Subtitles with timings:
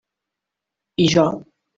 [1.05, 1.27] I jo.